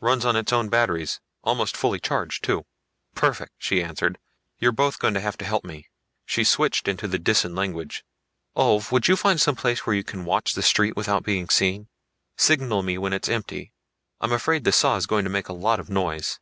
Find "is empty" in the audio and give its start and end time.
13.28-13.74